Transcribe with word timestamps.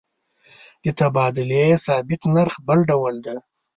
د 0.83 0.85
تبادلې 0.99 1.63
ثابت 1.85 2.21
نرخ 2.35 2.55
بل 2.67 2.79
ډول 2.89 3.15
دی. 3.25 3.37